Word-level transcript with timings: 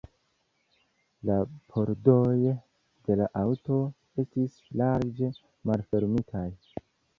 La 1.29 1.35
pordoj 1.73 2.37
de 2.39 3.19
la 3.21 3.29
aŭto 3.43 3.79
estis 4.25 4.59
larĝe 4.83 5.33
malfermitaj. 5.73 6.51